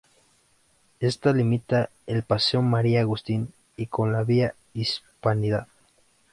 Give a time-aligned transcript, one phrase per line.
[0.99, 5.67] Ésta limita con el "paseo María Agustín", y con la "Vía Hispanidad".